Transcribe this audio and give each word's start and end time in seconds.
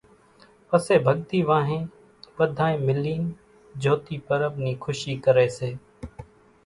پسي 0.67 0.95
ڀڳتي 1.05 1.39
وانھين 1.49 1.83
ٻڌانئين 2.35 2.77
ملين 2.87 3.23
جھوتي 3.81 4.15
پرٻ 4.27 4.51
نِي 4.63 4.73
کُشي 4.83 5.13
ڪري 5.25 5.47
سي 5.57 5.71